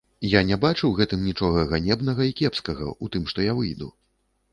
[0.33, 3.93] Я не бачу ў гэтым нічога ганебнага і кепскага, у тым, што я выйду.